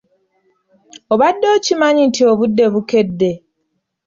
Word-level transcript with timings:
Obadde 1.13 1.47
okimanyi 1.57 2.01
nti 2.09 2.21
obudde 2.31 2.65
bukedde? 2.73 3.31